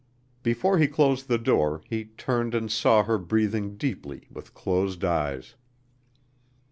[0.41, 5.53] Before he closed the door he turned and saw her breathing deeply with closed eyes.